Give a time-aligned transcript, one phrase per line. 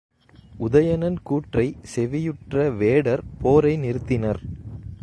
[0.59, 4.41] உதயணன் கூற்றைச் செவியுற்ற வேடர் போரை நிறுத்தினர்.